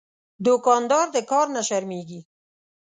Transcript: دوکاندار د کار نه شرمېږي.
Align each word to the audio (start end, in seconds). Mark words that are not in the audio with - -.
دوکاندار 0.45 1.07
د 1.15 1.17
کار 1.31 1.47
نه 1.55 1.61
شرمېږي. 1.67 2.19